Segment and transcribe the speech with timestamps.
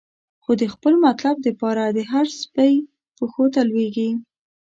[0.43, 2.73] خو د خپل مطلب د پاره، د هر سپی
[3.17, 4.09] پښو ته لویږی